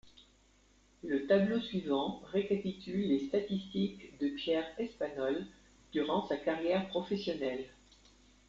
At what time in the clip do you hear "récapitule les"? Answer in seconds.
2.31-3.19